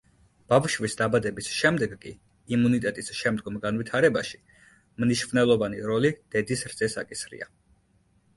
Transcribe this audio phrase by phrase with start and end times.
[0.51, 2.13] ბავშვის დაბადების შემდეგ კი
[2.57, 4.41] იმუნიტეტის შემდგომ განვითარებაში
[5.05, 7.51] მნიშვნელოვანი როლი დედის რძეს აკისრია.